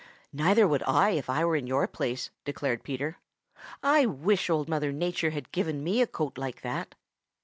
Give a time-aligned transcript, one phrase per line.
[0.33, 3.19] "Neither would I if I were in your place," declared Peter.
[3.83, 6.95] "I wish Old Mother Nature had given me a coat like that."